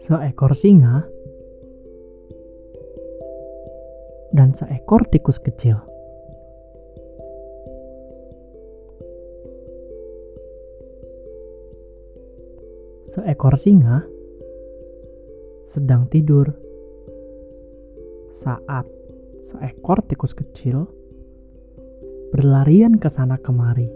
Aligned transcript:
Seekor 0.00 0.56
singa 0.56 1.04
dan 4.32 4.56
seekor 4.56 5.04
tikus 5.12 5.36
kecil. 5.36 5.76
Seekor 13.12 13.60
singa 13.60 14.08
sedang 15.68 16.08
tidur 16.08 16.48
saat 18.32 18.88
seekor 19.44 20.00
tikus 20.08 20.32
kecil 20.32 20.88
berlarian 22.36 23.00
ke 23.00 23.08
sana 23.08 23.40
kemari, 23.40 23.88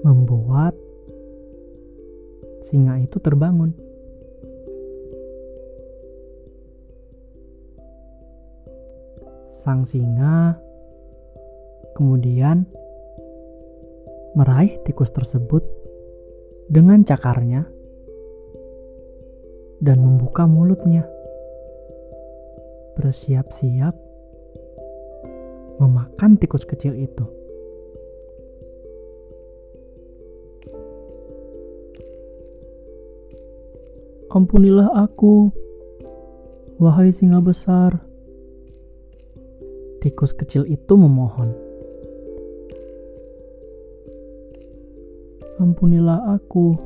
membuat 0.00 0.72
singa 2.64 2.96
itu 3.04 3.20
terbangun. 3.20 3.76
Sang 9.52 9.84
singa 9.84 10.56
kemudian 12.00 12.64
meraih 14.32 14.80
tikus 14.88 15.12
tersebut 15.12 15.68
dengan 16.72 17.04
cakarnya 17.04 17.68
dan 19.84 20.00
membuka 20.00 20.48
mulutnya. 20.48 21.04
Bersiap-siap 22.96 24.05
memakan 25.86 26.34
tikus 26.34 26.66
kecil 26.66 26.98
itu. 26.98 27.22
Ampunilah 34.34 34.90
aku, 35.06 35.48
wahai 36.82 37.14
singa 37.14 37.38
besar. 37.40 38.02
Tikus 40.04 40.36
kecil 40.36 40.68
itu 40.68 40.92
memohon. 40.92 41.66
ampunilah 45.56 46.36
aku, 46.36 46.76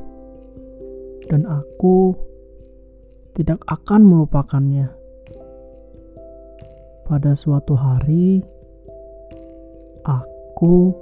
dan 1.27 1.43
aku 1.47 2.15
tidak 3.35 3.59
akan 3.67 4.01
melupakannya. 4.03 4.91
Pada 7.07 7.35
suatu 7.35 7.75
hari, 7.75 8.39
aku 10.05 10.95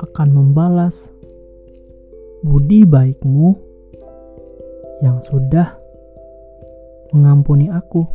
akan 0.00 0.28
membalas 0.32 1.12
budi 2.40 2.88
baikmu 2.88 3.54
yang 5.04 5.20
sudah 5.20 5.76
mengampuni 7.12 7.68
aku. 7.68 8.06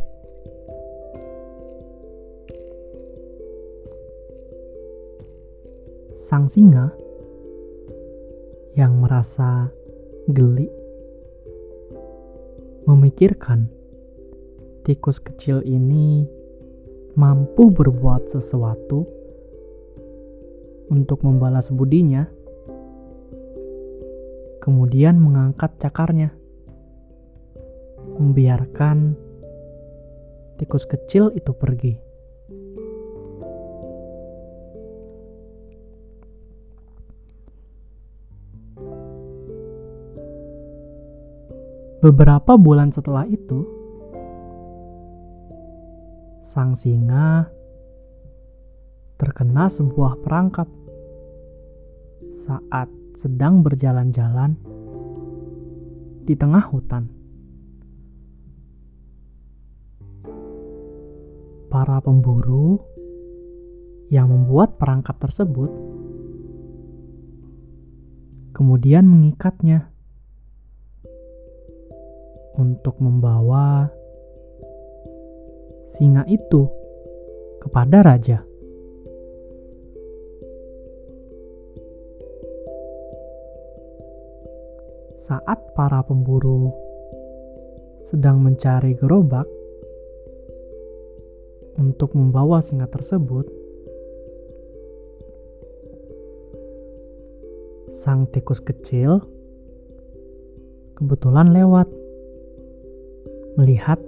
Sang 6.18 6.50
singa 6.50 6.92
yang 8.76 9.00
merasa 9.00 9.72
geli 10.28 10.68
memikirkan 12.84 13.68
tikus 14.84 15.20
kecil 15.20 15.64
ini 15.64 16.28
mampu 17.16 17.72
berbuat 17.72 18.28
sesuatu 18.28 19.08
untuk 20.88 21.24
membalas 21.24 21.68
budinya, 21.72 22.28
kemudian 24.64 25.16
mengangkat 25.20 25.76
cakarnya, 25.80 26.32
membiarkan 28.20 29.16
tikus 30.60 30.84
kecil 30.84 31.32
itu 31.32 31.52
pergi. 31.54 31.94
Beberapa 41.98 42.54
bulan 42.54 42.94
setelah 42.94 43.26
itu, 43.26 43.66
sang 46.38 46.78
singa 46.78 47.50
terkena 49.18 49.66
sebuah 49.66 50.22
perangkap 50.22 50.70
saat 52.34 52.88
sedang 53.14 53.60
berjalan-jalan 53.60 54.56
di 56.24 56.34
tengah 56.36 56.64
hutan. 56.68 57.08
Para 61.68 62.00
pemburu 62.00 62.80
yang 64.08 64.32
membuat 64.32 64.80
perangkap 64.80 65.20
tersebut 65.20 65.68
kemudian 68.56 69.04
mengikatnya 69.04 69.92
untuk 72.58 72.98
membawa 72.98 73.92
singa 75.94 76.26
itu 76.26 76.66
kepada 77.62 78.02
raja. 78.02 78.47
Saat 85.28 85.76
para 85.76 86.00
pemburu 86.08 86.72
sedang 88.00 88.40
mencari 88.40 88.96
gerobak 88.96 89.44
untuk 91.76 92.16
membawa 92.16 92.64
singa 92.64 92.88
tersebut, 92.88 93.44
sang 97.92 98.24
tikus 98.32 98.56
kecil 98.64 99.20
kebetulan 100.96 101.52
lewat 101.52 101.92
melihat 103.60 104.00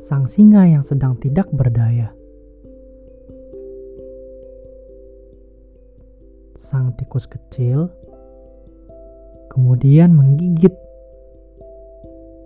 sang 0.00 0.24
singa 0.24 0.64
yang 0.64 0.80
sedang 0.80 1.20
tidak 1.20 1.52
berdaya. 1.52 2.16
Sang 6.56 6.96
tikus 6.96 7.28
kecil 7.28 7.92
kemudian 9.52 10.14
menggigit 10.14 10.74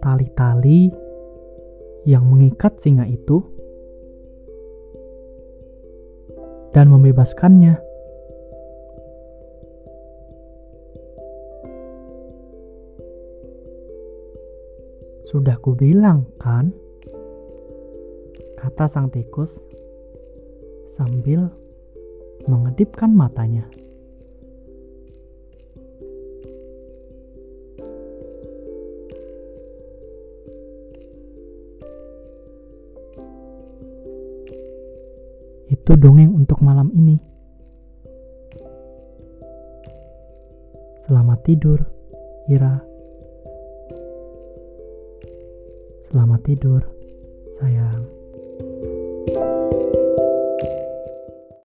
tali-tali 0.02 0.90
yang 2.02 2.26
mengikat 2.26 2.74
singa 2.82 3.06
itu 3.06 3.42
dan 6.74 6.88
membebaskannya. 6.90 7.78
Sudah 15.28 15.56
kubilang 15.62 16.28
kan? 16.36 16.74
Kata 18.58 18.84
sang 18.84 19.08
tikus 19.08 19.64
sambil 20.92 21.48
mengedipkan 22.44 23.10
matanya. 23.14 23.64
Itu 35.72 35.96
dongeng 35.96 36.36
untuk 36.36 36.60
malam 36.60 36.92
ini. 36.92 37.16
Selamat 41.00 41.40
tidur, 41.48 41.80
Ira. 42.52 42.76
Selamat 46.12 46.40
tidur, 46.44 46.84
sayang. 47.56 48.21